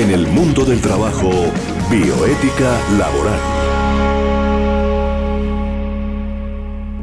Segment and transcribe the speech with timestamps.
[0.00, 1.28] En el mundo del trabajo,
[1.90, 3.38] bioética laboral.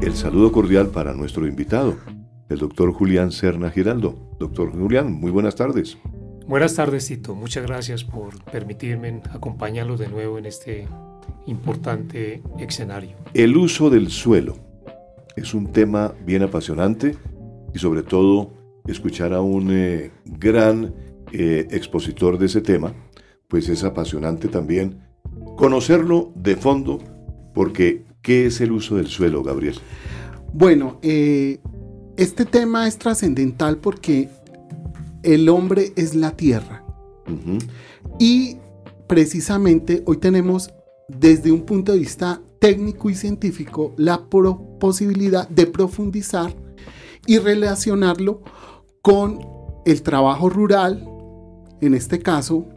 [0.01, 1.95] El saludo cordial para nuestro invitado,
[2.49, 4.15] el doctor Julián Serna Giraldo.
[4.39, 5.95] Doctor Julián, muy buenas tardes.
[6.47, 7.35] Buenas tardes, Tito.
[7.35, 10.87] Muchas gracias por permitirme acompañarlos de nuevo en este
[11.45, 13.15] importante escenario.
[13.35, 14.57] El uso del suelo
[15.35, 17.15] es un tema bien apasionante
[17.75, 18.53] y sobre todo
[18.87, 20.95] escuchar a un eh, gran
[21.31, 22.93] eh, expositor de ese tema,
[23.47, 25.01] pues es apasionante también
[25.55, 26.99] conocerlo de fondo,
[27.53, 29.75] porque ¿qué es el uso del suelo, Gabriel?
[30.53, 31.59] Bueno, eh,
[32.17, 34.29] este tema es trascendental porque
[35.23, 36.83] el hombre es la tierra.
[38.19, 38.57] Y
[39.07, 40.69] precisamente hoy tenemos
[41.09, 44.29] desde un punto de vista técnico y científico la
[44.79, 46.55] posibilidad de profundizar
[47.25, 48.41] y relacionarlo
[49.01, 49.39] con
[49.85, 51.07] el trabajo rural,
[51.81, 52.67] en este caso,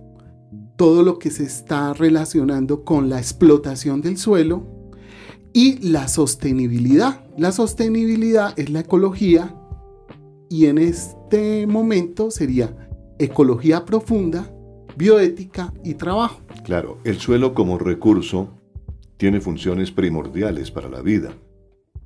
[0.77, 4.65] todo lo que se está relacionando con la explotación del suelo
[5.53, 7.25] y la sostenibilidad.
[7.37, 9.55] La sostenibilidad es la ecología
[10.49, 14.51] y en este momento sería ecología profunda,
[14.97, 16.41] bioética y trabajo.
[16.65, 18.49] Claro, el suelo como recurso
[19.17, 21.33] tiene funciones primordiales para la vida,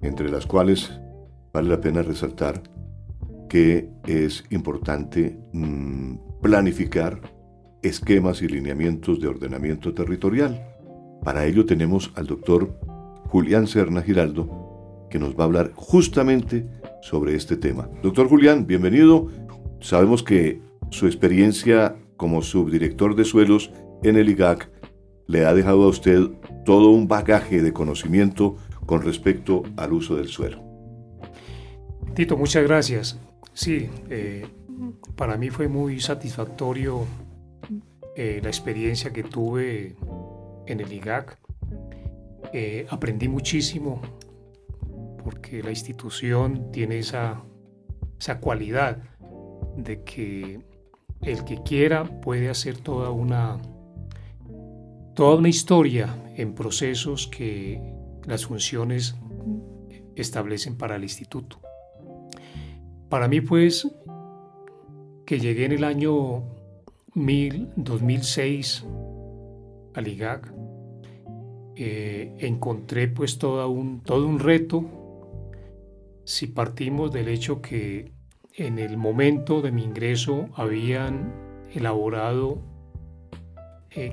[0.01, 0.91] entre las cuales
[1.53, 2.63] vale la pena resaltar
[3.49, 7.23] que es importante mm, planificar
[7.81, 10.63] esquemas y lineamientos de ordenamiento territorial.
[11.23, 12.79] Para ello tenemos al doctor
[13.29, 16.69] Julián Serna Giraldo, que nos va a hablar justamente
[17.01, 17.89] sobre este tema.
[18.03, 19.29] Doctor Julián, bienvenido.
[19.81, 23.73] Sabemos que su experiencia como subdirector de suelos
[24.03, 24.71] en el IGAC
[25.27, 26.29] le ha dejado a usted
[26.67, 30.63] todo un bagaje de conocimiento con respecto al uso del suelo.
[32.15, 33.19] Tito, muchas gracias.
[33.55, 34.45] Sí, eh,
[35.17, 37.07] para mí fue muy satisfactorio
[38.17, 39.97] eh, la experiencia que tuve
[40.67, 41.39] en el IGAC.
[42.53, 44.01] Eh, aprendí muchísimo
[45.23, 47.43] porque la institución tiene esa,
[48.19, 48.99] esa cualidad
[49.77, 50.61] de que
[51.23, 53.61] el que quiera puede hacer toda una,
[55.15, 57.81] toda una historia en procesos que
[58.27, 59.17] las funciones
[60.15, 61.61] establecen para el instituto.
[63.09, 63.89] Para mí, pues,
[65.27, 66.45] que llegué en el año
[67.15, 68.85] 2006
[69.95, 70.53] al IGAC,
[71.77, 74.85] eh, encontré pues todo un, todo un reto
[76.25, 78.13] si partimos del hecho que
[78.55, 81.33] en el momento de mi ingreso habían
[81.73, 82.63] elaborado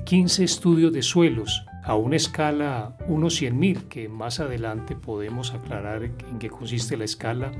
[0.04, 6.04] 15 eh, estudios de suelos a una escala 1 100.000, que más adelante podemos aclarar
[6.04, 7.50] en qué consiste la escala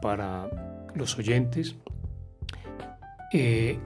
[0.00, 0.48] para
[0.94, 1.76] los oyentes.
[3.32, 3.78] Eh,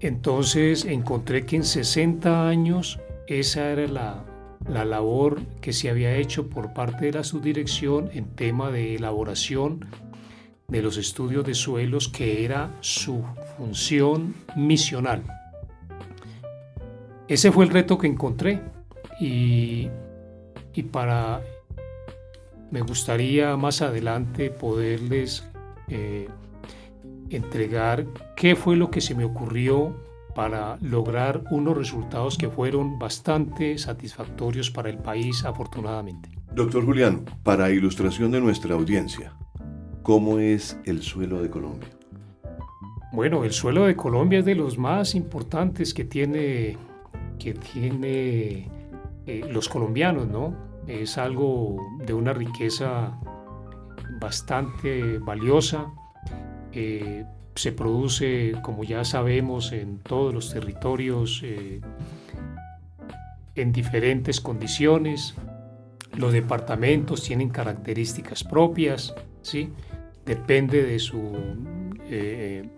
[0.00, 4.24] entonces encontré que en 60 años esa era la,
[4.68, 9.86] la labor que se había hecho por parte de la subdirección en tema de elaboración
[10.68, 13.22] de los estudios de suelos, que era su
[13.56, 15.22] función misional.
[17.28, 18.60] Ese fue el reto que encontré
[19.20, 19.88] y,
[20.74, 21.42] y para
[22.70, 25.44] me gustaría más adelante poderles
[25.88, 26.28] eh,
[27.36, 28.06] entregar
[28.36, 29.96] qué fue lo que se me ocurrió
[30.34, 36.28] para lograr unos resultados que fueron bastante satisfactorios para el país, afortunadamente.
[36.54, 39.32] Doctor Julián, para ilustración de nuestra audiencia,
[40.02, 41.88] ¿cómo es el suelo de Colombia?
[43.12, 46.76] Bueno, el suelo de Colombia es de los más importantes que tiene,
[47.38, 48.68] que tiene
[49.26, 50.74] eh, los colombianos, ¿no?
[50.86, 53.18] es algo de una riqueza
[54.20, 55.86] bastante valiosa.
[56.74, 57.24] Eh,
[57.54, 61.80] se produce, como ya sabemos, en todos los territorios eh,
[63.54, 65.34] en diferentes condiciones.
[66.16, 69.70] Los departamentos tienen características propias, ¿sí?
[70.26, 71.32] depende de, su,
[72.08, 72.68] eh,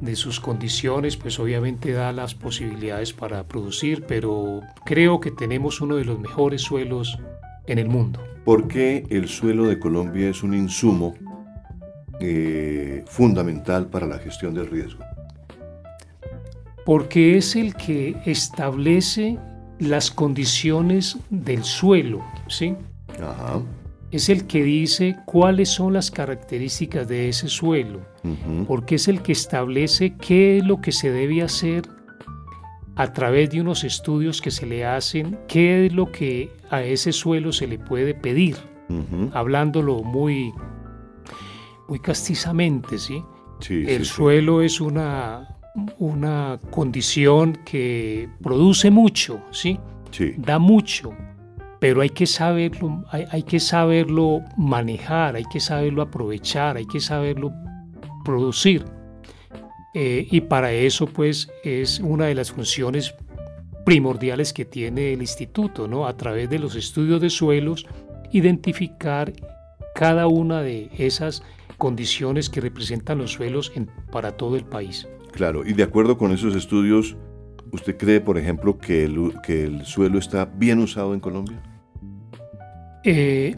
[0.00, 5.96] de sus condiciones, pues obviamente da las posibilidades para producir, pero creo que tenemos uno
[5.96, 7.18] de los mejores suelos
[7.66, 8.20] en el mundo.
[8.44, 11.14] ¿Por qué el suelo de Colombia es un insumo
[12.22, 15.04] eh, fundamental para la gestión del riesgo?
[16.84, 19.38] Porque es el que establece
[19.78, 22.74] las condiciones del suelo, ¿sí?
[23.20, 23.60] Ajá.
[24.10, 28.02] Es el que dice cuáles son las características de ese suelo,
[28.68, 31.88] porque es el que establece qué es lo que se debe hacer
[32.94, 37.12] a través de unos estudios que se le hacen, qué es lo que a ese
[37.12, 38.56] suelo se le puede pedir,
[39.32, 40.52] hablándolo muy,
[41.92, 43.22] muy castizamente, ¿sí?
[43.68, 45.58] el suelo es una,
[45.98, 49.78] una condición que produce mucho, ¿sí?
[50.10, 50.32] Sí.
[50.38, 51.12] Da mucho,
[51.80, 56.98] pero hay que saberlo, hay, hay que saberlo manejar, hay que saberlo aprovechar, hay que
[56.98, 57.52] saberlo
[58.24, 58.86] producir.
[59.92, 63.14] Eh, y para eso, pues, es una de las funciones
[63.84, 66.06] primordiales que tiene el instituto, ¿no?
[66.06, 67.84] A través de los estudios de suelos,
[68.30, 69.30] identificar
[69.94, 71.42] cada una de esas
[71.82, 75.08] condiciones que representan los suelos en, para todo el país.
[75.32, 77.16] Claro, y de acuerdo con esos estudios,
[77.72, 81.60] ¿usted cree, por ejemplo, que el, que el suelo está bien usado en Colombia?
[83.02, 83.56] Eh,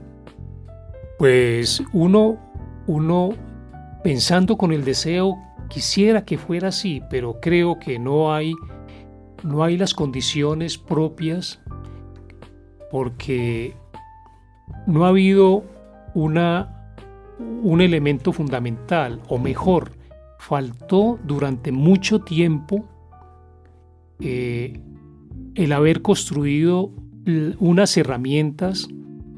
[1.19, 2.41] pues uno,
[2.87, 3.35] uno,
[4.03, 5.37] pensando con el deseo,
[5.69, 8.55] quisiera que fuera así, pero creo que no hay,
[9.43, 11.61] no hay las condiciones propias
[12.91, 13.77] porque
[14.87, 15.63] no ha habido
[16.15, 16.74] una,
[17.39, 19.93] un elemento fundamental, o mejor,
[20.39, 22.89] faltó durante mucho tiempo
[24.21, 24.79] eh,
[25.55, 26.91] el haber construido
[27.59, 28.89] unas herramientas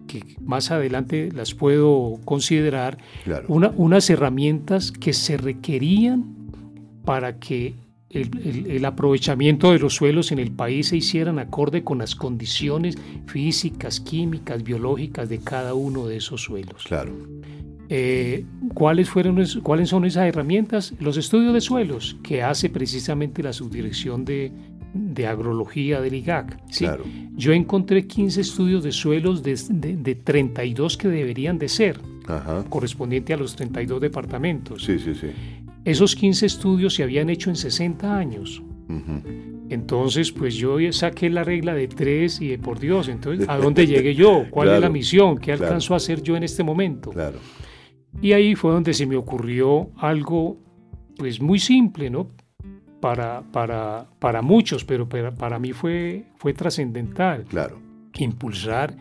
[0.08, 2.98] que más adelante las puedo considerar,
[3.48, 6.25] una, unas herramientas que se requerían
[7.04, 7.75] para que
[8.10, 12.96] el, el, aprovechamiento de los suelos en el país se hicieran acorde con las condiciones
[13.26, 16.84] físicas, químicas, biológicas de cada uno de esos suelos.
[16.84, 17.12] Claro.
[17.88, 18.44] Eh,
[18.75, 20.94] ¿cuáles, fueron, ¿Cuáles son esas herramientas?
[20.99, 24.50] Los estudios de suelos que hace precisamente la subdirección de,
[24.93, 26.59] de agrología del IGAC.
[26.77, 27.05] Claro.
[27.37, 29.56] Yo encontré 15 estudios de suelos de,
[29.97, 32.65] de, 32 que deberían de ser, Ajá.
[32.69, 34.85] correspondiente a los 32 departamentos.
[34.85, 35.29] Sí, sí, sí.
[35.85, 38.62] Esos 15 estudios se habían hecho en 60 años.
[39.69, 43.87] Entonces, pues yo saqué la regla de tres y de por Dios, entonces, ¿a dónde
[43.87, 44.44] llegué yo?
[44.50, 45.38] ¿Cuál es la Claro, misión?
[45.38, 45.65] ¿Qué claro.
[45.65, 47.11] alcanzo a hacer yo en este momento?
[47.11, 47.38] Claro.
[48.20, 50.58] Y ahí fue donde se me ocurrió algo,
[51.16, 52.28] pues muy simple, ¿no?
[53.00, 57.44] Para, para, para muchos, pero para, para mí fue, fue trascendental.
[57.44, 57.78] Claro.
[58.18, 58.96] Impulsar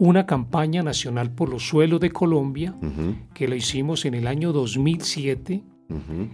[0.00, 2.74] una campaña nacional por los suelos de Colombia,
[3.34, 6.28] que la hicimos en el año 2007, ujú.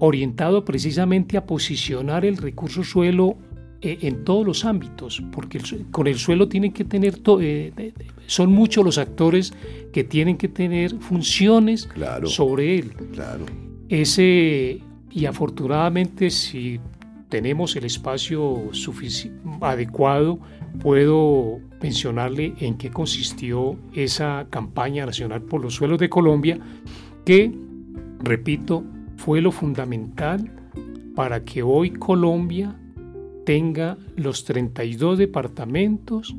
[0.00, 3.38] orientado precisamente a posicionar el recurso suelo
[3.82, 7.72] eh, en todos los ámbitos, porque el con el suelo tienen que tener, to- eh,
[7.76, 9.52] de- de- son muchos los actores
[9.92, 12.26] que tienen que tener funciones Claro.
[12.26, 12.92] sobre él.
[13.12, 13.44] Claro.
[13.88, 14.80] Ese,
[15.10, 16.80] y afortunadamente si
[17.28, 18.70] tenemos el espacio
[19.60, 20.38] adecuado,
[20.80, 26.58] puedo mencionarle en qué consistió esa campaña nacional por los suelos de Colombia,
[27.24, 27.52] que,
[28.22, 28.84] repito,
[29.16, 30.50] fue lo fundamental
[31.14, 32.76] para que hoy Colombia
[33.46, 36.36] tenga los 32 departamentos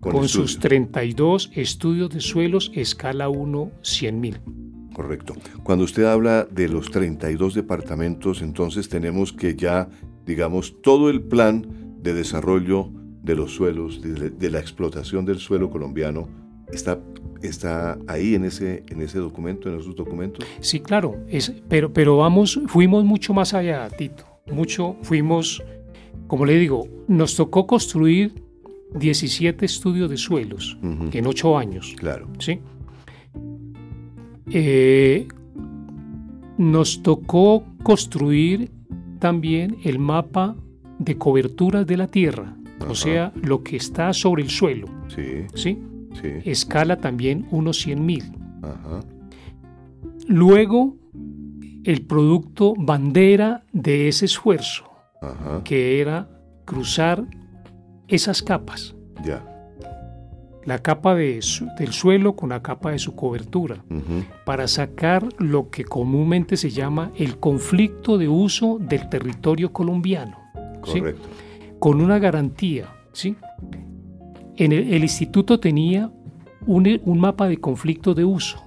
[0.00, 0.58] con, sus estudios.
[0.60, 4.92] 32 estudios de suelos escala 1 100.000.
[4.92, 5.34] Correcto.
[5.62, 9.88] Cuando usted habla de los 32 departamentos, entonces tenemos que ya,
[10.26, 11.64] digamos, todo el plan
[12.02, 12.90] de desarrollo
[13.22, 16.28] de los suelos, de, de la explotación del suelo colombiano,
[16.72, 17.00] está,
[17.42, 20.44] está ahí en ese, en ese documento, en esos documentos.
[20.60, 24.24] Sí, claro, es, pero, pero vamos, fuimos mucho más allá, Tito.
[24.50, 25.62] Mucho, fuimos,
[26.28, 28.42] como le digo, nos tocó construir
[28.94, 31.94] 17 estudios de suelos en 8 años.
[31.98, 32.28] Claro.
[32.38, 32.60] ¿sí?
[34.50, 35.26] Eh,
[36.56, 38.70] nos tocó construir
[39.18, 40.56] también el mapa
[40.98, 42.90] de coberturas de la tierra, Ajá.
[42.90, 45.22] o sea, lo que está sobre el suelo, Sí,
[45.54, 45.78] ¿sí?
[46.20, 46.28] sí.
[46.44, 48.24] Escala también unos 100 mil.
[50.26, 50.96] Luego,
[51.84, 54.84] el producto bandera de ese esfuerzo,
[55.22, 55.62] Ajá.
[55.64, 56.28] que era
[56.64, 57.24] cruzar
[58.06, 58.94] esas capas,
[59.24, 59.44] Ya.
[60.64, 63.82] la capa de su- del suelo con la capa de su cobertura,
[64.44, 70.36] para sacar lo que comúnmente se llama el conflicto de uso del territorio colombiano,
[70.84, 71.00] ¿sí?
[71.00, 71.28] Correcto.
[71.78, 72.86] con una garantía.
[73.12, 73.36] ¿sí?
[74.56, 76.10] En el, el instituto tenía
[76.66, 78.62] un, un mapa de conflicto de uso,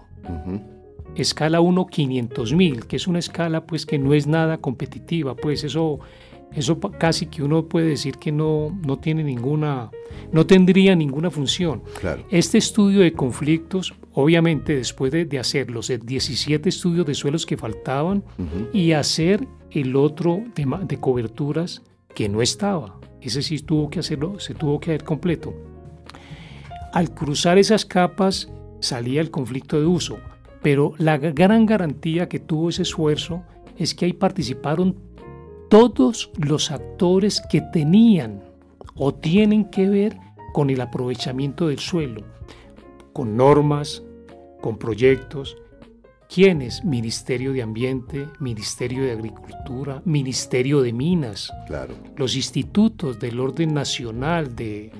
[1.15, 5.63] escala 1 500 mil, que es una escala pues que no es nada competitiva, pues
[5.63, 5.99] eso,
[6.53, 9.89] eso casi que uno puede decir que no, no tiene ninguna,
[10.31, 11.83] no tendría ninguna función.
[11.99, 12.25] Claro.
[12.29, 17.57] Este estudio de conflictos, obviamente después de, de hacer los 17 estudios de suelos que
[17.57, 18.23] faltaban
[18.73, 21.81] y hacer el otro de, de coberturas
[22.13, 25.53] que no estaba, ese sí tuvo que hacerlo, se tuvo que hacer completo.
[26.93, 30.17] Al cruzar esas capas salía el conflicto de uso,
[30.61, 33.43] pero la gran garantía que tuvo ese esfuerzo
[33.77, 34.95] es que ahí participaron
[35.71, 38.43] todos los actores que tenían
[38.95, 40.17] o tienen que ver
[40.51, 42.25] con el aprovechamiento del suelo,
[43.13, 44.03] con normas,
[44.61, 45.55] con proyectos,
[46.33, 46.85] ¿Quiénes?
[46.85, 51.93] Ministerio de Ambiente, Ministerio de Agricultura, Ministerio de Minas, claro.
[52.15, 54.91] los institutos del orden nacional de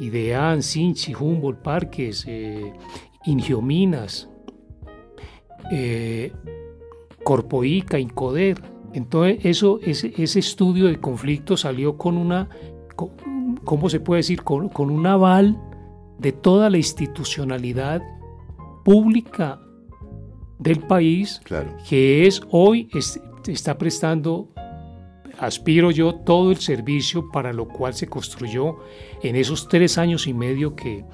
[0.00, 2.72] IDEAN, Sinchi, Humboldt, Parques, eh,
[3.24, 4.28] Ingiominas,
[5.70, 6.32] eh,
[7.22, 8.60] Corpoica, Incoder.
[8.92, 12.48] Entonces, eso, ese, ese, estudio de conflicto salió con una,
[13.64, 14.42] ¿cómo se puede decir?
[14.42, 15.60] Con, con un aval
[16.18, 18.02] de toda la institucionalidad
[18.84, 19.60] pública
[20.58, 21.40] del país,
[21.88, 22.88] que es hoy
[23.46, 24.48] está prestando,
[25.38, 28.76] aspiro yo, todo el servicio para lo cual se construyó
[29.22, 31.04] en esos tres años y medio que,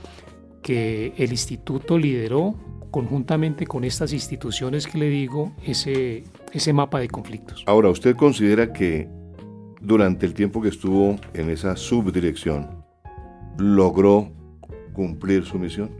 [0.63, 2.57] que el instituto lideró
[2.97, 7.63] conjuntamente con estas instituciones que le digo, ese, ese mapa de conflictos.
[7.67, 9.07] Ahora, ¿usted considera que
[9.83, 12.71] durante el tiempo que estuvo en esa subdirección
[13.59, 14.31] logró
[14.95, 15.91] cumplir su misión?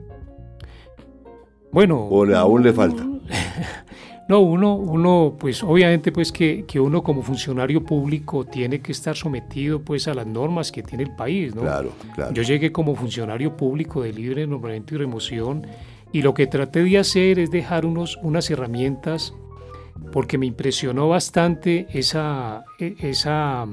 [1.71, 1.99] Bueno.
[1.99, 3.07] ¿O aún le falta?
[4.29, 9.15] No, uno, uno, pues obviamente pues que, que, uno como funcionario público tiene que estar
[9.15, 11.61] sometido pues a las normas que tiene el país, ¿no?
[11.61, 12.35] Claro, claro.
[12.35, 15.65] Yo llegué como funcionario público de libre nombramiento y remoción
[16.13, 19.35] y lo que traté de hacer es dejar unos, unas herramientas
[20.13, 23.67] porque me impresionó bastante esa, e, esa,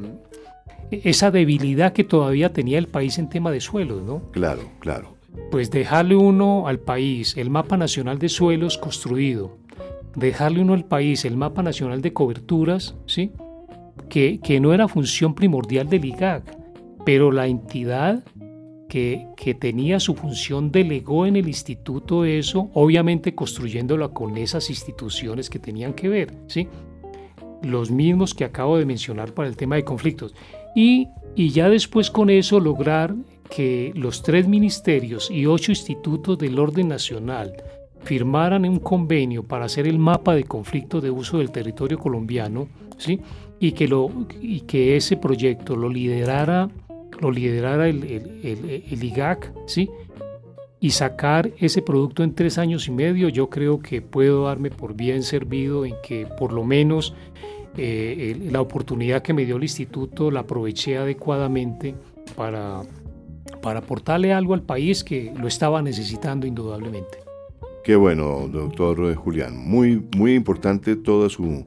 [0.91, 4.31] esa debilidad que todavía tenía el país en tema de suelos, ¿no?
[4.31, 5.13] Claro, claro
[5.51, 9.57] pues dejarle uno al país el mapa nacional de suelos construido,
[10.15, 13.31] dejarle uno al país el mapa nacional de coberturas, ¿sí?
[14.09, 16.57] que, que no era función primordial del IGAC,
[17.05, 18.23] pero la entidad
[18.93, 25.57] que, tenía su función delegó en el instituto eso, obviamente construyéndola con esas instituciones que
[25.57, 26.67] tenían que ver, ¿sí?
[27.63, 30.35] los mismos que acabo de mencionar para el tema de conflictos.
[30.75, 33.15] Y, y ya después con eso lograr
[33.49, 37.53] que los tres ministerios y ocho institutos del orden nacional
[38.03, 43.19] firmaran un convenio para hacer el mapa de conflicto de uso del territorio colombiano, ¿sí?
[43.59, 46.69] y, que lo, y que ese proyecto lo liderara,
[47.19, 49.89] lo liderara el, el, el, IGAC, ¿sí?
[50.79, 54.95] y sacar ese producto en tres años y medio, yo creo que puedo darme por
[54.95, 57.15] bien servido en que por lo menos
[57.77, 61.95] eh, la oportunidad que me dio el instituto la aproveché adecuadamente
[62.35, 62.83] para
[63.63, 67.19] para aportarle algo al país que lo estaba necesitando indudablemente.
[67.83, 69.57] Qué bueno, doctor Julián.
[69.57, 71.65] Muy, muy importante toda su,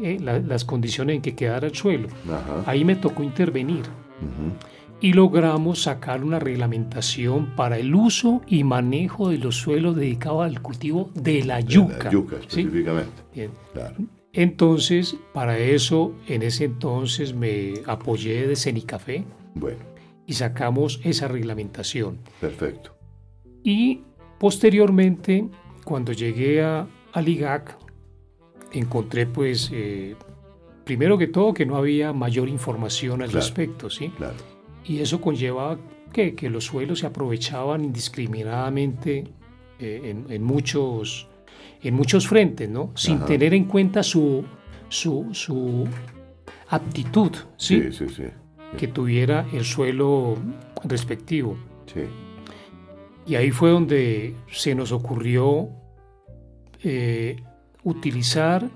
[0.01, 2.09] eh, las condiciones en que quedara el suelo.
[2.65, 3.83] Ahí me tocó intervenir.
[4.99, 10.61] Y logramos sacar una reglamentación para el uso y manejo de los suelos dedicados al
[10.61, 12.05] cultivo de la yuca.
[12.05, 13.49] la yuca específicamente.
[14.33, 19.23] Entonces, para eso, en ese entonces me apoyé de Cenicafé.
[19.55, 19.79] Bueno.
[20.25, 22.19] Y sacamos esa reglamentación.
[22.41, 22.95] Perfecto.
[23.63, 24.01] Y
[24.39, 25.47] posteriormente,
[25.83, 27.77] cuando llegué a, al IGAC,
[28.73, 30.15] encontré pues, eh,
[30.83, 34.09] primero que todo, que no había mayor información al respecto, ¿sí?
[34.09, 34.35] Claro.
[34.87, 35.77] Y eso conllevaba
[36.13, 39.25] que, que los suelos se aprovechaban indiscriminadamente
[39.79, 41.27] eh, en, muchos,
[41.83, 42.91] en muchos frentes, ¿no?
[42.95, 44.45] Sin tener en cuenta su,
[44.87, 45.85] su, su
[46.69, 47.91] aptitud, ¿sí?
[47.91, 48.23] Sí, sí,
[48.77, 50.35] Que tuviera el suelo
[50.85, 51.57] respectivo.
[51.93, 52.01] Sí.
[53.27, 55.69] Y ahí fue donde se nos ocurrió
[56.81, 57.35] eh,
[57.83, 58.69] utilizar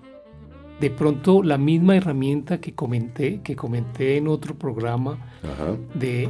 [0.81, 5.19] de pronto la misma herramienta que comenté, que comenté en otro programa,
[5.93, 6.27] de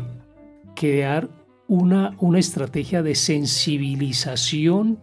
[0.76, 1.30] crear
[1.70, 5.00] una, una estrategia de sensibilización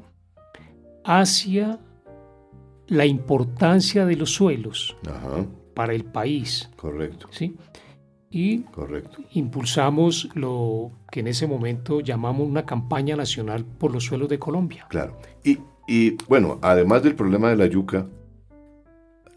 [1.03, 1.81] hacia
[2.89, 4.95] la importancia de los suelos
[5.75, 6.69] para el país.
[6.77, 7.29] Correcto.
[7.31, 7.57] ¿sí?
[8.31, 9.23] Y Correcto.
[9.33, 14.87] impulsamos lo que en ese momento llamamos una campaña nacional por los suelos de Colombia.
[14.91, 15.19] Claro.
[15.43, 18.07] Y, y bueno, además del problema de la yuca,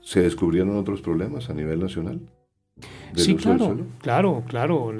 [0.01, 2.21] ¿se descubrieron otros problemas a nivel nacional?
[3.15, 4.93] Sí, claro, claro, claro.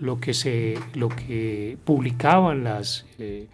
[0.00, 3.46] lo, que se, lo que publicaban las, eh,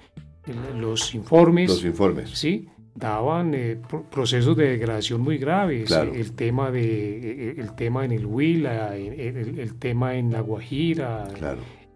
[0.77, 1.69] los informes.
[1.69, 2.31] Los informes.
[2.31, 5.91] Sí, daban eh, procesos de degradación muy graves.
[5.91, 11.29] El, tema de, el tema en el Huila, el, tema en La Guajira.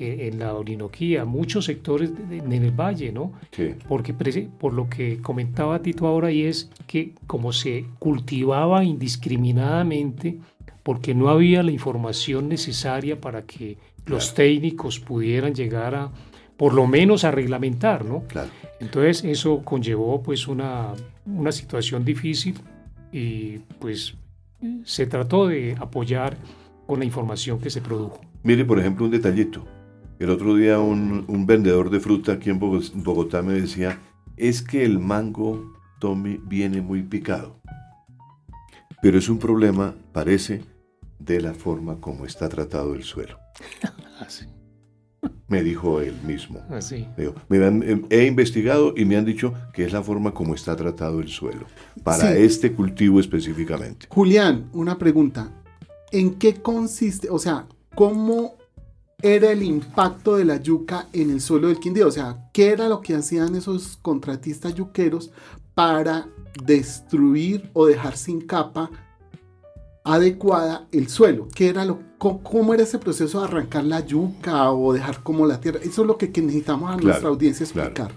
[0.03, 3.33] En, la Orinoquía, muchos sectores en el valle, ¿no?
[3.53, 3.75] Sí.
[3.89, 4.13] Porque
[4.59, 10.39] por lo que comentaba Tito ahora y es que como se cultivaba indiscriminadamente,
[10.83, 16.11] porque no había la información necesaria para que los técnicos pudieran llegar a,
[16.57, 18.25] por lo menos a reglamentar, ¿no?
[18.27, 18.51] Claro.
[18.81, 20.95] Entonces eso conllevó pues una,
[21.27, 22.59] una situación difícil
[23.13, 24.15] y pues
[24.85, 26.37] se trató de apoyar
[26.87, 28.21] con la información que se produjo.
[28.43, 29.65] Mire, por ejemplo, un detallito.
[30.23, 33.99] El otro día un, un vendedor de fruta aquí en Bogotá me decía,
[34.37, 37.61] es que el mango, Tommy, viene muy picado.
[39.03, 40.63] Pero es un problema, parece,
[41.19, 43.37] de la forma como está tratado el suelo.
[44.21, 44.47] Así.
[45.49, 46.65] Me dijo él mismo.
[46.71, 47.05] Así.
[47.51, 51.31] Em, he investigado y me han dicho que es la forma como está tratado el
[51.31, 51.67] suelo,
[52.05, 54.07] para este cultivo específicamente.
[54.09, 55.51] Julián, una pregunta.
[56.13, 57.67] ¿En qué consiste, o sea,
[57.97, 58.62] cómo
[59.23, 62.09] era el impacto de la yuca en el suelo del Quindío?
[62.09, 65.31] O sea, ¿qué era lo que hacían esos contratistas yuqueros
[65.75, 66.29] para
[66.65, 68.91] destruir o dejar sin capa
[70.05, 74.93] adecuada el suelo, ¿Qué era lo, cómo, era ese proceso de arrancar la yuca o
[74.93, 75.79] dejar como la tierra.
[75.83, 78.13] Eso es lo que, necesitamos a nuestra audiencia explicar.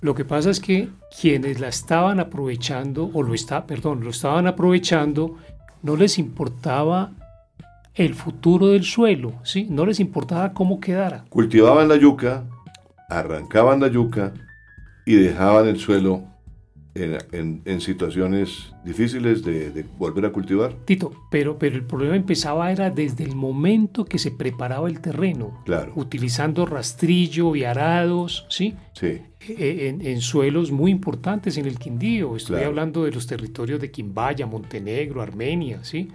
[0.00, 0.88] Lo que pasa es que
[1.20, 5.36] quienes la estaban aprovechando, o lo está, perdón, lo estaban aprovechando,
[5.82, 7.12] no les importaba
[7.98, 9.66] el futuro del suelo, ¿sí?
[9.68, 11.24] No les importaba cómo quedara.
[11.28, 12.44] Cultivaban la yuca,
[13.08, 14.32] arrancaban la yuca
[15.04, 16.22] y dejaban el suelo
[16.94, 20.74] en, situaciones difíciles de, volver a cultivar.
[20.84, 25.60] Tito, pero, pero el problema empezaba era desde el momento que se preparaba el terreno,
[25.64, 25.92] claro.
[25.96, 28.74] utilizando rastrillo y arados, ¿sí?
[28.92, 29.20] Sí.
[29.48, 32.36] E, en, suelos muy importantes en el Quindío.
[32.36, 36.08] Estoy hablando de los territorios de Quimbaya, Montenegro, Armenia, ¿sí?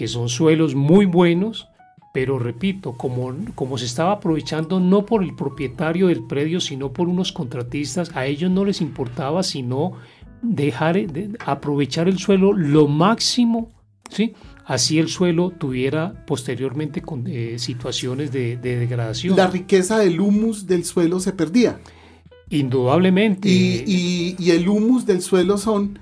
[0.00, 1.68] Que son suelos muy buenos,
[2.14, 7.06] pero repito, como, como se estaba aprovechando no por el propietario del predio, sino por
[7.06, 9.92] unos contratistas, a ellos no les importaba sino
[10.40, 13.68] dejar de aprovechar el suelo lo máximo,
[14.08, 14.32] ¿sí?
[14.64, 19.36] Así el suelo tuviera posteriormente con, eh, situaciones de, degradación.
[19.36, 21.78] La riqueza del humus del suelo se perdía.
[22.48, 23.50] Indudablemente.
[23.50, 25.98] Y, el humus del suelo son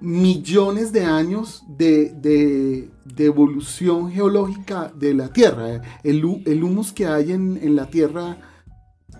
[0.00, 5.82] millones de años de, evolución geológica de la Tierra.
[6.02, 8.36] El, el humus que hay en, en la Tierra.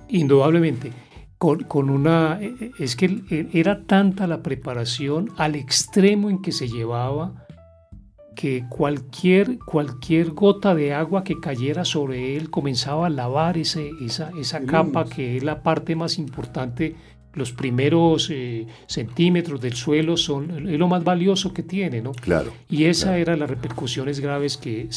[0.09, 0.93] Indudablemente
[1.41, 2.39] con, una...
[2.39, 7.47] Eh, eh, es que era tanta la preparación al extremo en que se llevaba
[8.37, 14.31] que cualquier, cualquier gota de agua que cayera sobre él comenzaba a lavar ese, esa,
[14.39, 16.95] esa capa que es la parte más importante
[17.35, 22.13] los primeros eh, centímetros del suelo son lo más valioso que tiene, ¿no?
[22.13, 22.53] Claro.
[22.69, 24.89] Y esa era las repercusiones graves que,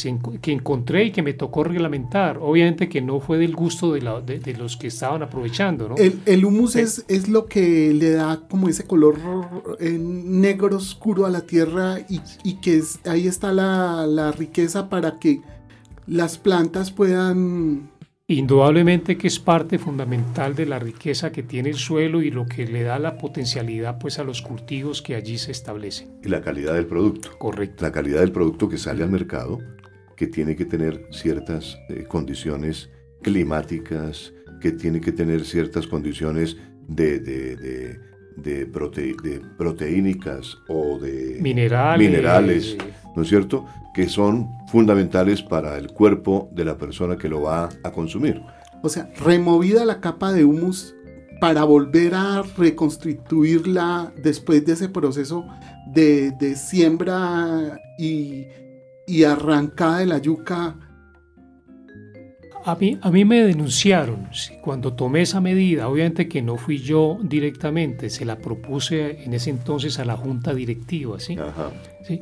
[0.42, 2.40] que encontré y que me tocó reglamentar.
[2.42, 5.96] Obviamente que no fue del gusto de, la, de, los que estaban aprovechando, ¿no?
[5.98, 9.18] El, humus es, es, lo que le da como ese color
[9.80, 14.90] eh, negro oscuro a la tierra y, y que es, ahí está la, la riqueza
[14.90, 15.42] para que
[16.08, 17.90] las plantas puedan
[18.34, 22.66] Indudablemente que es parte fundamental de la riqueza que tiene el suelo y lo que
[22.66, 26.20] le da la potencialidad pues a los cultivos que allí se establecen.
[26.24, 27.38] Y la calidad del producto.
[27.38, 27.84] Correcto.
[27.84, 29.60] La calidad del producto que sale al mercado,
[30.16, 32.90] que tiene que tener ciertas eh, condiciones
[33.22, 38.00] climáticas, que tiene que tener ciertas condiciones de, de, de
[39.58, 42.78] proteínicas o de minerales, minerales,
[43.16, 43.66] ¿no es cierto?
[43.94, 48.42] Que son fundamentales para el cuerpo de la persona que lo va a consumir.
[48.82, 50.96] O sea, removida la capa de humus
[51.40, 55.46] para volver a reconstituirla después de ese proceso
[55.88, 58.48] de, siembra y,
[59.06, 60.78] y arrancada de la yuca
[62.66, 64.28] a mí, a mí me denunciaron
[64.62, 69.50] cuando tomé esa medida, obviamente que no fui yo directamente, se la propuse en ese
[69.50, 71.38] entonces a la junta directiva, ¿sí?
[72.04, 72.22] ¿Sí?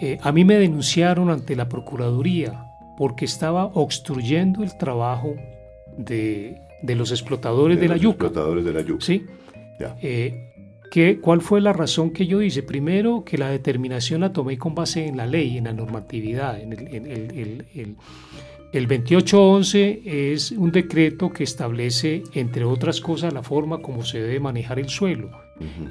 [0.00, 2.66] Eh, a mí me denunciaron ante la Procuraduría
[2.96, 5.34] porque estaba obstruyendo el trabajo
[5.96, 8.26] de, de los explotadores de, la yuca.
[8.26, 9.04] Explotadores de la yuca.
[9.04, 9.26] Sí.
[10.00, 10.52] Eh,
[10.90, 12.62] ¿qué, ¿Cuál fue la razón que yo hice?
[12.62, 16.72] Primero, que la determinación la tomé con base en la ley, en la normatividad, en
[16.72, 17.96] el, en el, el el
[18.72, 24.78] 2811 es un decreto que establece, entre otras cosas, la forma como se debe manejar
[24.78, 25.30] el suelo.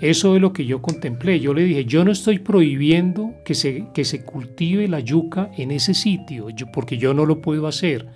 [0.01, 1.39] Eso es lo que yo contemplé.
[1.39, 5.71] Yo le dije, yo no estoy prohibiendo que se, que se cultive la yuca en
[5.71, 8.07] ese sitio, porque yo no lo puedo hacer.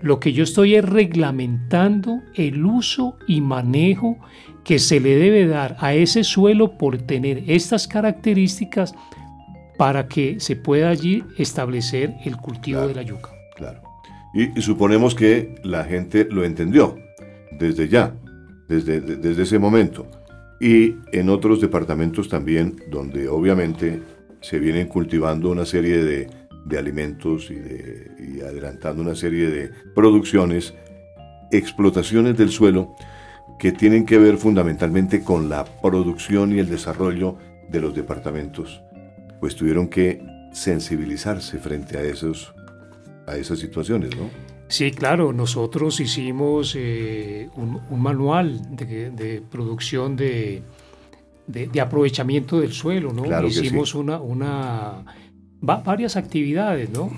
[0.00, 4.18] Lo que yo estoy es reglamentando el uso y manejo
[4.64, 8.94] que se le debe dar a ese suelo por tener estas características
[9.76, 13.30] para que se pueda allí establecer el cultivo de la yuca.
[13.56, 13.91] Claro.
[14.34, 16.96] Y, suponemos que la gente lo entendió
[17.58, 18.14] desde ya,
[18.68, 20.06] desde, desde ese momento.
[20.60, 24.00] Y en otros departamentos también, donde obviamente
[24.40, 26.30] se vienen cultivando una serie de,
[26.64, 30.74] de alimentos y, y adelantando una serie de producciones,
[31.50, 32.94] explotaciones del suelo
[33.58, 37.36] que tienen que ver fundamentalmente con la producción y el desarrollo
[37.70, 38.82] de los departamentos,
[39.40, 40.20] pues tuvieron que
[40.52, 42.54] sensibilizarse frente a esos
[43.26, 44.30] a esas situaciones, ¿no?
[44.68, 50.62] Sí, claro, nosotros hicimos eh, un, manual de, producción de,
[51.46, 53.24] de, aprovechamiento del suelo, ¿no?
[53.24, 55.04] Claro hicimos una, una
[55.60, 57.10] varias actividades, ¿no?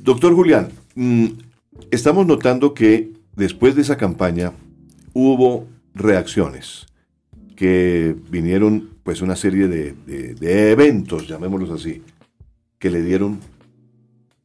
[0.00, 1.26] Doctor Julián, mm,
[1.92, 4.52] estamos notando que después de esa campaña
[5.12, 6.86] hubo reacciones
[7.54, 12.02] que vinieron pues una serie de, de eventos, llamémoslos así,
[12.80, 13.38] que le dieron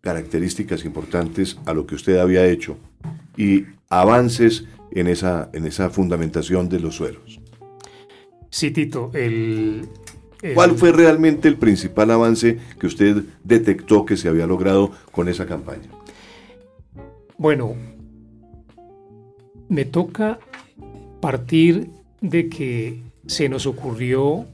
[0.08, 2.78] características importantes a lo que usted había hecho
[3.36, 7.42] y avances en esa, en esa fundamentación de los suelos.
[8.50, 9.86] Sí, Tito, el,
[10.54, 15.46] ¿Cuál fue realmente el principal avance que usted detectó que se había logrado con esa
[15.46, 15.90] campaña?
[17.38, 17.76] Bueno,
[19.68, 20.40] me toca
[21.20, 21.90] partir
[22.22, 24.46] de que se nos ocurrió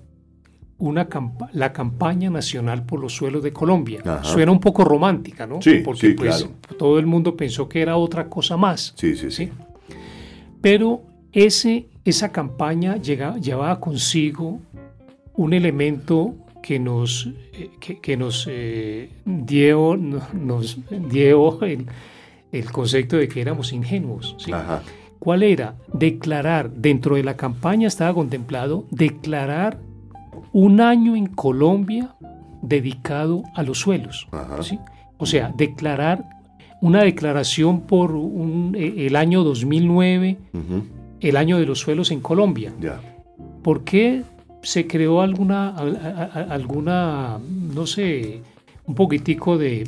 [0.84, 1.08] una
[1.54, 4.02] la campaña nacional por los suelos de Colombia.
[4.22, 5.62] Suena un poco romántica, ¿no?
[5.62, 6.46] Sí, Porque pues,
[6.78, 8.94] todo el mundo pensó que era otra cosa más.
[8.98, 9.50] Sí, sí, sí.
[10.60, 14.60] Pero ese, esa campaña llega, llevaba consigo
[15.36, 17.70] un elemento que nos, eh,
[18.02, 21.86] que, nos eh, dio, nos dio el,
[22.52, 24.36] el, concepto de que éramos ingenuos.
[24.38, 24.52] ¿sí?
[25.20, 25.76] ¿Cuál era?
[25.94, 29.80] Declarar, dentro de la campaña estaba contemplado declarar
[30.52, 32.16] un año en Colombia
[32.62, 34.28] dedicado a los suelos.
[35.18, 36.26] O sea, declarar
[36.82, 38.14] una declaración por
[38.76, 40.38] e, el año 2009,
[41.20, 42.74] el año de los suelos en Colombia.
[43.62, 44.24] ¿Por qué
[44.62, 45.76] se creó alguna,
[46.50, 47.40] alguna,
[47.74, 48.42] no sé,
[48.86, 49.88] un poquitico de,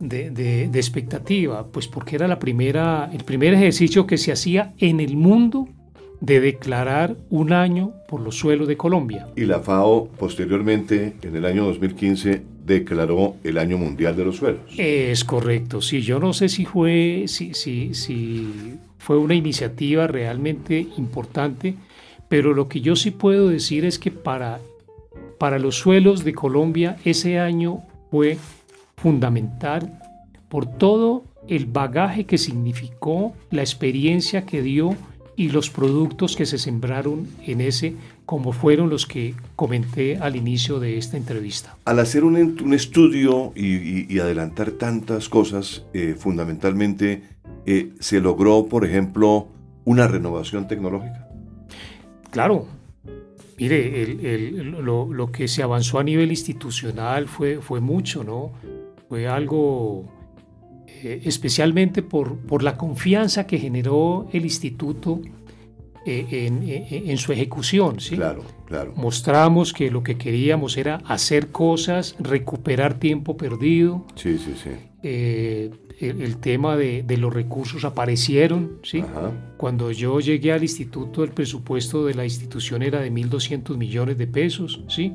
[0.00, 1.66] de, de, expectativa?
[1.66, 5.68] Pues porque era la primera, el primer ejercicio que se hacía en el mundo
[6.20, 9.28] de declarar un año por los suelos de Colombia.
[9.36, 14.62] Y la FAO posteriormente, en el año 2015, declaró el Año Mundial de los Suelos.
[14.78, 20.86] Es correcto, sí, yo no sé si fue, si, si, si fue una iniciativa realmente
[20.96, 21.74] importante,
[22.28, 24.60] pero lo que yo sí puedo decir es que para,
[25.38, 28.38] para los suelos de Colombia ese año fue
[28.96, 30.00] fundamental
[30.48, 34.96] por todo el bagaje que significó, la experiencia que dio
[35.36, 37.94] y los productos que se sembraron en ese,
[38.26, 41.76] como fueron los que comenté al inicio de esta entrevista.
[41.84, 47.22] Al hacer un, un estudio y, adelantar tantas cosas, eh, fundamentalmente,
[47.66, 49.48] eh, ¿se logró, por ejemplo,
[49.84, 51.28] una renovación tecnológica?
[52.30, 52.66] Claro.
[53.58, 58.52] Mire, el, lo, lo, que se avanzó a nivel institucional fue, fue mucho, ¿no?
[59.08, 60.13] Fue algo
[61.04, 65.20] eh, especialmente por, por, la confianza que generó el instituto
[66.06, 68.00] en, su ejecución.
[68.00, 68.16] ¿sí?
[68.16, 68.92] Claro, claro.
[68.96, 74.06] Mostramos que lo que queríamos era hacer cosas, recuperar tiempo perdido.
[74.14, 74.70] Sí, sí, sí.
[75.02, 78.80] el, tema de, los recursos aparecieron.
[78.82, 79.02] ¿sí?
[79.56, 84.26] Cuando yo llegué al instituto, el presupuesto de la institución era de 1.200 millones de
[84.26, 84.82] pesos.
[84.88, 85.14] ¿sí?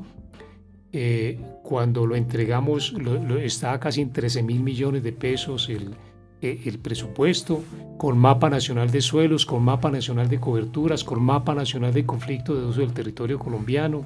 [1.64, 5.94] Cuando lo entregamos, lo, estaba casi en 13 mil millones de pesos el,
[6.42, 7.64] eh, el presupuesto,
[7.98, 12.56] con mapa nacional de suelos, con mapa nacional de coberturas, con mapa nacional de conflicto
[12.56, 14.06] de uso del territorio colombiano.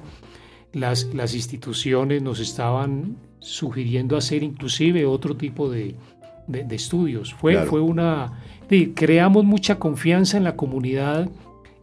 [0.72, 5.94] Las, las instituciones nos estaban sugiriendo hacer inclusive otro tipo de,
[6.48, 7.32] de, estudios.
[7.32, 8.40] Fue, fue una...
[8.94, 11.30] creamos mucha confianza en la comunidad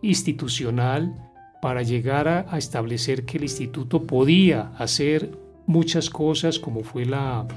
[0.02, 1.31] institucional
[1.62, 7.48] para llegar a, a establecer que el instituto podía hacer muchas cosas como fue la,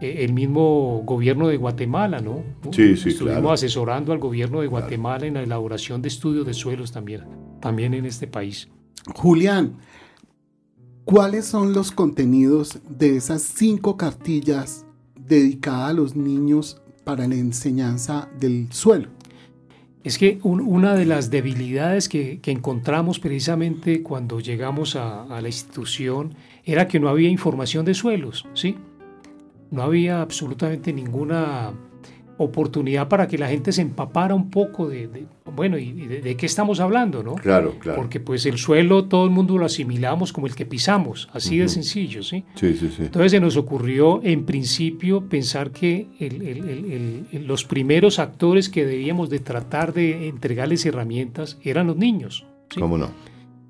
[0.00, 2.42] eh, el mismo gobierno de Guatemala, ¿no?
[2.72, 6.90] Sí, sí, Estuvimos asesorando al gobierno de Guatemala en la elaboración de estudios de suelos
[6.90, 7.24] también,
[7.60, 8.68] también en este país.
[9.14, 9.76] Julián,
[11.04, 18.30] ¿cuáles son los contenidos de esas cinco cartillas dedicadas a los niños para la enseñanza
[18.40, 19.08] del suelo?
[20.02, 26.34] Es que una de las debilidades que, encontramos precisamente cuando llegamos a, a la institución
[26.64, 28.76] era que no había información de suelos, ¿sí?
[29.70, 31.72] no había absolutamente ninguna
[32.42, 36.80] oportunidad para que la gente se empapara un poco de, bueno, y de, qué estamos
[36.80, 37.34] hablando, ¿no?
[37.34, 37.96] Claro, claro.
[37.96, 41.68] Porque pues el suelo todo el mundo lo asimilamos como el que pisamos, así de
[41.68, 42.44] sencillo, ¿sí?
[42.54, 43.02] Sí, sí, sí.
[43.04, 46.08] Entonces se nos ocurrió en principio pensar que
[47.32, 52.46] los primeros actores que debíamos de tratar de entregarles herramientas eran los niños.
[52.70, 52.80] ¿sí?
[52.80, 53.10] ¿Cómo no?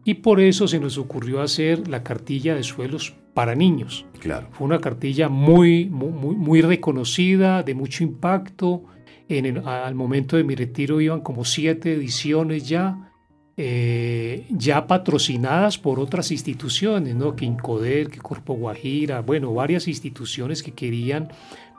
[0.05, 4.07] Y por eso se nos ocurrió hacer la cartilla de suelos para niños.
[4.19, 4.49] Claro.
[4.53, 8.85] Fue una cartilla muy, muy, muy reconocida, de mucho impacto.
[9.29, 13.13] En al momento de mi retiro iban como siete ediciones ya,
[13.57, 17.37] eh, ya patrocinadas por otras instituciones, ¿no?
[17.37, 21.29] que Incoder, que Corpo Guajira, bueno, varias instituciones que querían,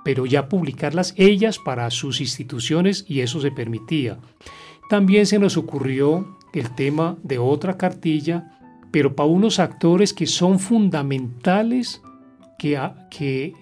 [0.06, 4.20] pero ya publicarlas ellas para sus instituciones y eso se permitía.
[4.90, 8.58] También se nos ocurrió el tema de otra cartilla,
[8.92, 12.02] pero para unos actores que son fundamentales
[12.60, 13.54] que, que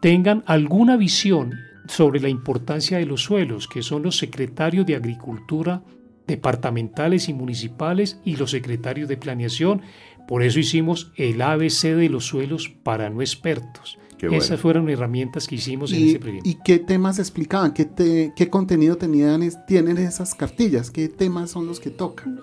[0.00, 1.54] tengan alguna visión
[1.88, 5.82] sobre la importancia de los suelos, que son los secretarios de Agricultura
[6.28, 9.82] departamentales y municipales y los secretarios de planeación.
[10.28, 13.98] Por eso hicimos el ABC de los suelos para no expertos.
[14.20, 16.48] Esas fueron herramientas que hicimos en ese proyecto.
[16.48, 17.72] ¿Y qué temas explicaban?
[17.72, 20.90] ¿Qué, ¿Qué contenido tenían, tienen esas cartillas?
[20.90, 22.40] ¿Qué temas son los que tocan?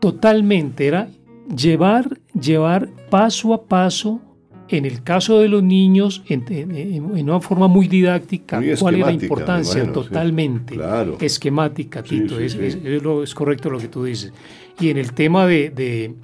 [0.00, 1.08] Totalmente, era
[1.54, 4.20] llevar, llevar paso a paso,
[4.68, 9.92] en el caso de los niños, en, una forma muy didáctica, cuál es la importancia,
[9.92, 10.78] totalmente
[11.20, 14.32] esquemática, Tito, es, Es, correcto lo que tú dices.
[14.80, 16.14] Y en el tema de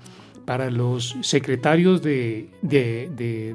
[0.45, 2.49] para los secretarios de,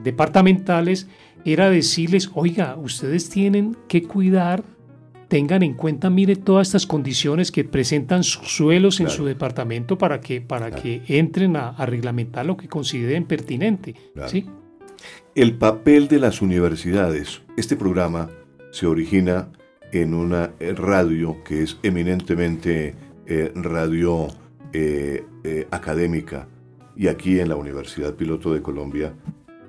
[0.04, 1.08] departamentales
[1.43, 4.63] era decirles, oiga, ustedes tienen que cuidar,
[5.28, 10.21] tengan en cuenta, mire todas estas condiciones que presentan sus suelos en su departamento para
[10.21, 13.95] que, para que entren a, reglamentar lo que consideren pertinente.
[14.28, 14.45] ¿sí?
[15.36, 17.41] El papel de las universidades.
[17.58, 18.30] Este programa
[18.71, 19.50] se origina
[19.91, 22.95] en una radio que es eminentemente
[23.28, 24.28] eh, radio
[24.74, 26.48] eh, eh, académica
[26.95, 29.13] y aquí en la Universidad Piloto de Colombia,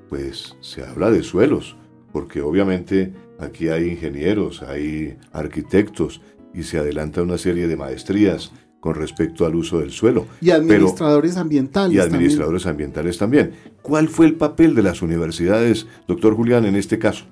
[0.08, 1.76] pues se habla de suelos,
[2.12, 6.20] porque obviamente aquí hay ingenieros, hay arquitectos
[6.54, 10.26] y se adelanta una serie de maestrías con respecto al uso del suelo.
[10.40, 11.96] Y administradores ambientales.
[11.96, 13.52] Y administradores ambientales también.
[13.82, 17.24] ¿Cuál fue el papel de las universidades, doctor Julián, en este caso?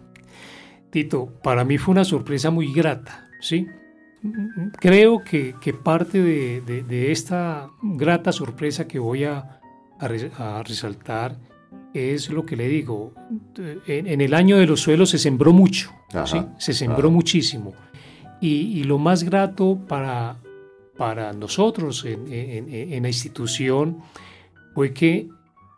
[0.90, 3.66] Tito, para mí fue una sorpresa muy grata, ¿sí?
[4.80, 9.60] Creo que, parte de esta grata sorpresa que voy a,
[9.98, 11.36] a, resaltar
[11.92, 13.12] es lo que le digo.
[13.86, 15.92] En, el año de los suelos se sembró mucho,
[16.58, 17.74] se sembró muchísimo.
[18.40, 20.36] Y, lo más grato para,
[20.96, 24.02] para nosotros en, en, la institución
[24.74, 25.28] fue que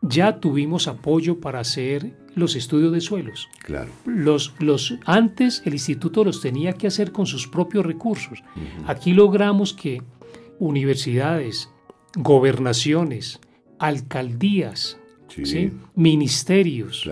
[0.02, 3.48] ya tuvimos apoyo para hacer los estudios de suelos.
[3.62, 3.90] Claro.
[4.04, 8.42] Los, los, antes el instituto los tenía que hacer con sus propios recursos.
[8.86, 10.02] Aquí logramos que
[10.58, 11.70] universidades,
[12.14, 13.40] gobernaciones,
[13.78, 14.98] alcaldías,
[15.94, 17.08] ministerios,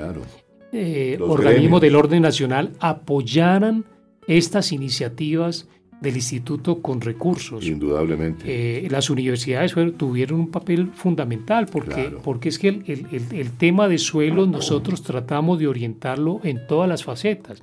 [0.72, 3.84] eh, organismos del orden nacional apoyaran
[4.26, 5.68] estas iniciativas
[6.00, 7.66] del instituto con recursos.
[7.66, 8.44] Indudablemente.
[8.84, 14.46] Eh, las universidades tuvieron un papel fundamental porque, porque es que el, tema de suelo
[14.46, 17.60] nosotros tratamos de orientarlo en todas las facetas.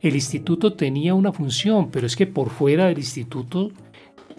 [0.00, 3.72] El instituto tenía una función, pero es que por fuera del instituto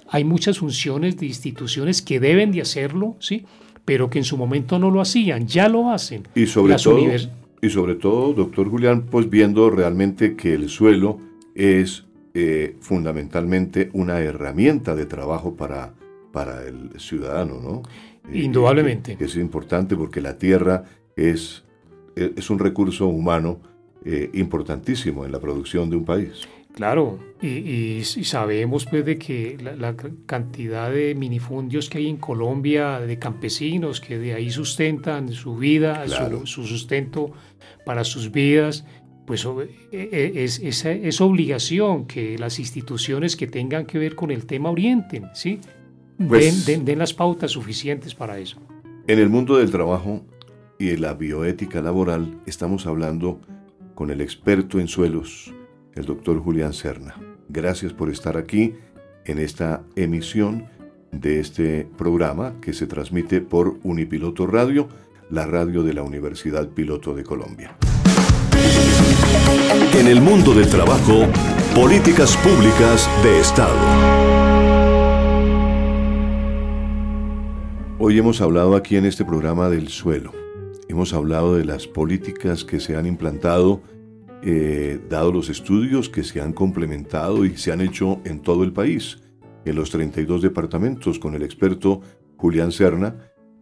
[0.07, 3.45] hay muchas funciones de instituciones que deben de hacerlo, ¿sí?
[3.89, 6.27] Pero que en su momento no lo hacían, ya lo hacen.
[6.35, 6.99] Y sobre, todo,
[7.59, 11.17] y sobre todo, doctor Julián, pues viendo realmente que el suelo
[11.55, 15.95] es eh, fundamentalmente una herramienta de trabajo para,
[16.31, 17.81] para el ciudadano, ¿no?
[18.31, 19.17] Eh, Indudablemente.
[19.19, 20.83] es importante porque la tierra
[21.15, 21.63] es,
[22.15, 23.59] es un recurso humano
[24.05, 26.47] eh, importantísimo en la producción de un país.
[26.73, 33.17] Claro, y, sabemos pues de que la, cantidad de minifundios que hay en Colombia, de
[33.17, 36.05] campesinos que de ahí sustentan su vida,
[36.45, 37.31] su, sustento
[37.85, 38.85] para sus vidas,
[39.25, 44.45] pues e, e, es, es, obligación que las instituciones que tengan que ver con el
[44.45, 45.59] tema orienten, ¿sí?
[46.27, 48.57] Pues den, den las pautas suficientes para eso.
[49.07, 50.25] En el mundo del trabajo
[50.77, 53.39] y de la bioética laboral estamos hablando
[53.95, 55.53] con el experto en suelos,
[55.95, 57.15] el doctor Julián Serna.
[57.47, 58.75] Gracias por estar aquí
[59.25, 60.65] en esta emisión
[61.11, 64.87] de este programa que se transmite por Unipiloto Radio,
[65.29, 67.75] la radio de la Universidad Piloto de Colombia.
[69.93, 71.25] En el mundo del trabajo,
[71.75, 73.75] políticas públicas de Estado.
[77.97, 80.31] Hoy hemos hablado aquí en este programa del suelo.
[80.87, 83.81] Hemos hablado de las políticas que se han implantado
[84.41, 88.71] eh, dado los estudios que se han complementado y se han hecho en todo el
[88.71, 89.21] país,
[89.65, 92.01] en los 32 departamentos, con el experto
[92.37, 93.17] Julián Serna,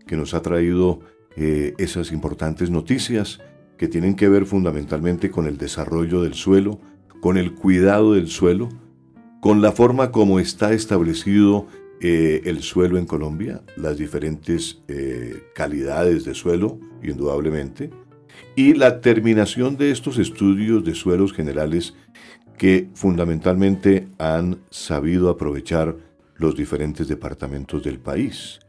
[0.05, 0.99] que nos ha traído
[1.35, 3.39] eh, esas importantes noticias
[3.77, 6.79] que tienen que ver fundamentalmente con el desarrollo del suelo,
[7.21, 8.69] con el cuidado del suelo,
[9.41, 11.65] con la forma como está establecido
[12.01, 14.81] eh, el suelo en Colombia, las diferentes
[15.55, 17.89] calidades de suelo, indudablemente,
[18.55, 21.93] y la terminación de estos estudios de suelos generales
[22.57, 25.95] que fundamentalmente han sabido aprovechar
[26.35, 28.59] los diferentes departamentos del país.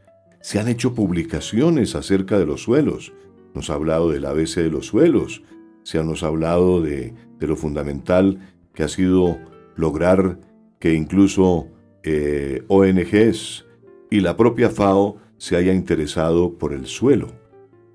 [0.41, 3.13] Se han hecho publicaciones acerca de los suelos.
[3.53, 5.41] Nos ha hablado del ABC de los suelos.
[5.83, 8.39] Se nos ha hablado de, lo fundamental
[8.73, 9.39] que ha sido
[9.75, 10.39] lograr
[10.79, 11.67] que incluso
[12.03, 13.65] eh, ONGs
[14.11, 17.38] y la propia FAO se haya interesado por el suelo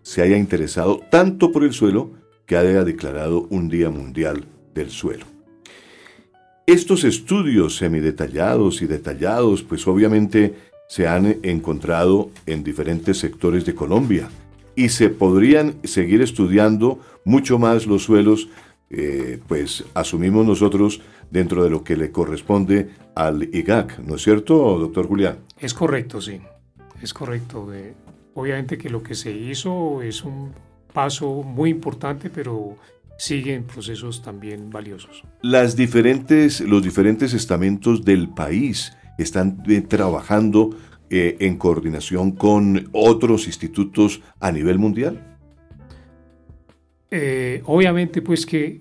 [0.04, 2.10] se haya interesado tanto por el suelo
[2.46, 5.24] que haya declarado un Día Mundial del Suelo.
[6.66, 10.54] Estos estudios semidetallados y detallados, pues obviamente
[10.88, 14.28] se han encontrado en diferentes sectores de Colombia
[14.76, 18.48] y se podrían seguir estudiando mucho más los suelos,
[18.90, 24.78] eh, pues asumimos nosotros dentro de lo que le corresponde al IGAC, ¿no es cierto,
[24.78, 25.38] doctor Julián?
[25.58, 26.40] Es correcto, sí,
[27.00, 27.72] es correcto.
[27.72, 27.94] Eh,
[28.34, 30.52] Obviamente que lo que se hizo es un
[30.92, 32.76] paso muy importante, pero
[33.16, 35.22] siguen procesos también valiosos.
[35.42, 40.70] Las diferentes, los diferentes estamentos del país están eh, trabajando
[41.10, 45.38] eh, en coordinación con otros institutos a nivel mundial.
[47.10, 48.80] Eh, obviamente, pues que,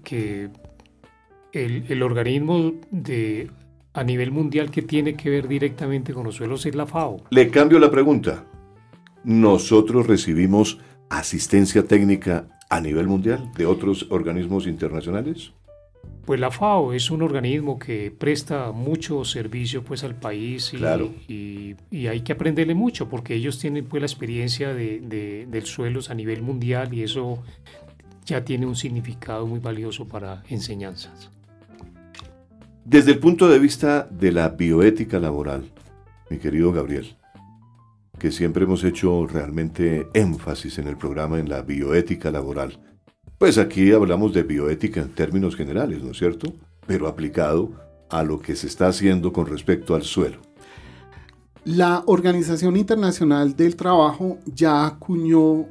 [1.52, 3.52] el, el, organismo de,
[3.94, 7.18] a nivel mundial que tiene que ver directamente con los suelos es la FAO.
[7.30, 8.48] Le cambio la pregunta
[9.24, 15.52] nosotros recibimos asistencia técnica a nivel mundial de otros organismos internacionales?
[16.26, 20.74] Pues la FAO es un organismo que presta mucho servicio pues al país
[21.28, 25.66] y, y, hay que aprenderle mucho porque ellos tienen pues la experiencia de, de, del
[25.66, 27.44] suelos a nivel mundial y eso
[28.26, 31.30] ya tiene un significado muy valioso para enseñanzas.
[32.86, 35.72] Desde el punto de vista de la bioética laboral,
[36.30, 37.16] mi querido Gabriel,
[38.24, 42.80] que siempre hemos hecho realmente énfasis en el programa en la bioética laboral.
[43.38, 46.54] Pues aquí hablamos de bioética en términos generales, ¿no es cierto?
[46.88, 47.74] Pero aplicado
[48.10, 50.38] a lo que se está haciendo con respecto al suelo.
[51.66, 55.66] La Organización Internacional del Trabajo ya acuñó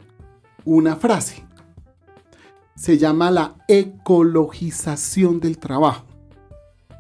[0.67, 1.47] una frase.
[2.75, 6.05] Se llama la ecologización del trabajo.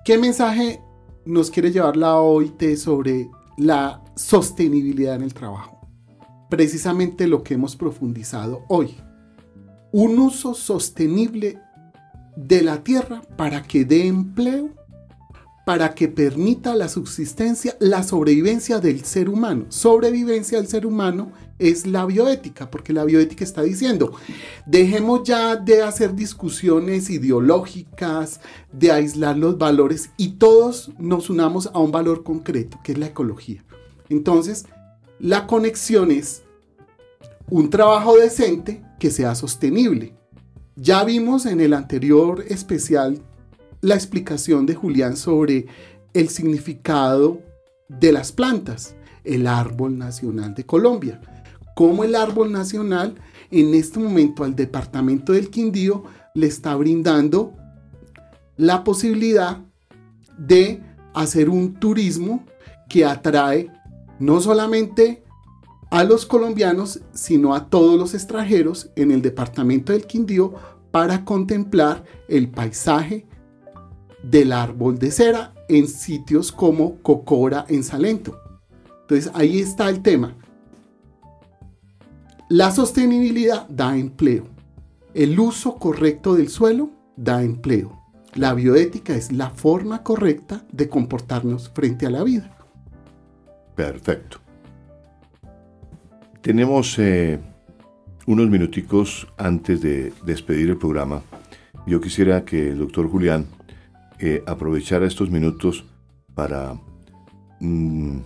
[0.03, 0.81] ¿Qué mensaje
[1.27, 5.81] nos quiere llevar la OIT sobre la sostenibilidad en el trabajo.
[6.51, 8.97] Precisamente lo que hemos profundizado hoy.
[9.93, 11.59] Un uso sostenible
[12.37, 14.71] de la tierra para que dé empleo,
[15.65, 19.67] para que permita la subsistencia, la sobrevivencia del ser humano.
[19.69, 24.13] Sobrevivencia del ser humano es la bioética, porque la bioética está diciendo,
[24.67, 28.41] dejemos ya de hacer discusiones ideológicas,
[28.73, 33.07] de aislar los valores y todos nos unamos a un valor concreto, que es la
[33.07, 33.65] ecología.
[34.13, 34.67] Entonces,
[35.19, 36.43] la conexión es
[37.49, 40.15] un trabajo decente que sea sostenible.
[40.77, 43.23] Ya vimos en el anterior especial
[43.81, 45.67] la explicación de Julián sobre
[46.13, 47.41] el significado
[47.89, 48.95] de las plantas,
[49.25, 51.21] el árbol nacional de Colombia.
[51.75, 53.15] Como el árbol nacional
[53.51, 56.05] en este momento al departamento del Quindío
[56.35, 57.55] le está brindando
[58.59, 59.59] la posibilidad
[60.37, 60.83] de
[61.15, 62.45] hacer un turismo
[62.91, 63.71] que atrae
[64.23, 65.25] no solamente
[65.91, 70.55] a los colombianos, sino a todos los extranjeros en el departamento del Quindío
[70.93, 73.27] para contemplar el paisaje
[74.23, 78.41] del árbol de cera en sitios como Cocora en Salento.
[79.03, 80.37] Entonces ahí está el tema.
[82.49, 84.45] La sostenibilidad da empleo.
[85.15, 88.01] El uso correcto del suelo da empleo.
[88.35, 92.62] La bioética es la forma correcta de comportarnos frente a la vida.
[93.75, 94.39] Perfecto.
[96.41, 97.39] Tenemos eh,
[98.27, 101.23] unos minuticos antes de despedir el programa.
[101.87, 103.47] Yo quisiera que el doctor Julián
[104.19, 105.85] eh, aprovechara estos minutos
[106.35, 106.75] para
[107.61, 108.19] mm,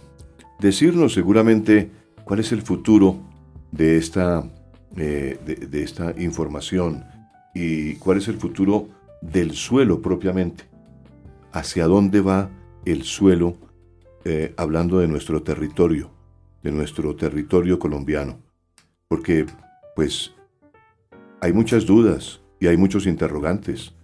[0.58, 1.90] decirnos seguramente
[2.24, 3.18] cuál es el futuro
[3.70, 4.44] de esta,
[4.96, 7.04] eh, de, esta información
[7.54, 8.88] y cuál es el futuro
[9.22, 10.64] del suelo propiamente.
[11.52, 12.50] ¿Hacia dónde va
[12.84, 13.56] el suelo
[14.28, 16.10] eh, hablando de nuestro territorio,
[16.60, 18.40] de nuestro territorio colombiano?
[19.06, 19.46] Porque,
[19.94, 20.34] pues,
[21.40, 23.94] hay muchas dudas y hay muchos interrogantes.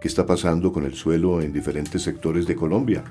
[0.00, 3.04] ¿Qué está pasando con el suelo en diferentes sectores de Colombia?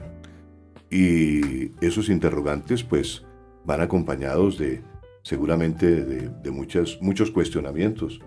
[0.92, 3.24] Y esos interrogantes, pues,
[3.64, 4.82] van acompañados de
[5.24, 8.20] seguramente de, muchos cuestionamientos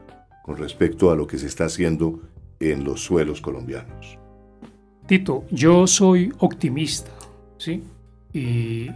[0.42, 2.22] con respecto a lo que se está haciendo
[2.58, 4.18] en los suelos colombianos.
[5.06, 7.10] Tito, yo soy optimista,
[7.58, 7.82] ¿sí?
[8.32, 8.90] Y,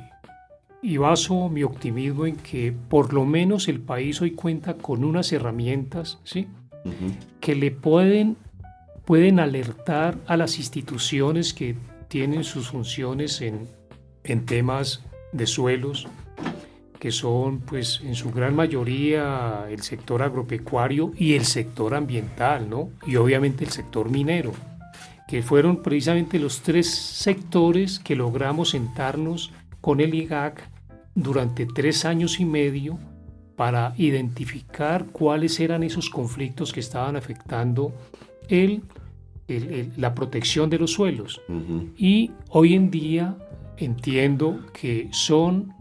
[0.98, 6.18] baso mi optimismo en que por lo menos el país hoy cuenta con unas herramientas,
[6.24, 6.46] ¿sí?
[7.40, 8.36] Que le pueden,
[9.04, 11.74] pueden alertar a las instituciones que
[12.08, 13.66] tienen sus funciones en,
[14.24, 16.06] en temas de suelos,
[16.98, 22.90] que son pues en su gran mayoría el sector agropecuario y el sector ambiental, ¿no?
[23.06, 24.52] Y obviamente el sector minero,
[25.26, 30.68] que fueron precisamente los tres sectores que logramos sentarnos con el IGAC
[31.14, 32.98] durante tres años y medio
[33.56, 37.94] para identificar cuáles eran esos conflictos que estaban afectando
[38.48, 38.82] el,
[39.96, 41.40] la protección de los suelos.
[41.96, 43.36] Y hoy en día
[43.76, 45.72] entiendo que son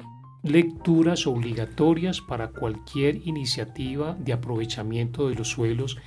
[0.44, 5.98] lecturas obligatorias para cualquier iniciativa de aprovechamiento de los suelos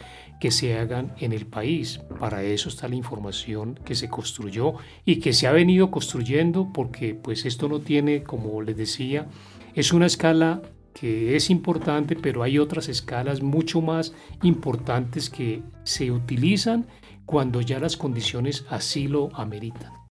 [0.40, 2.00] que se hagan en el país.
[2.18, 4.74] Para eso está la información que se construyó
[5.04, 9.28] y que se ha venido construyendo porque pues esto no tiene, como les decía,
[9.74, 10.62] es una escala
[10.92, 16.86] que es importante, pero hay otras escalas mucho más importantes que se utilizan
[17.26, 19.96] cuando ya las condiciones así lo ameritan.